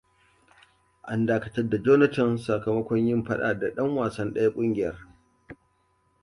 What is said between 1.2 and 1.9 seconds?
dakatar da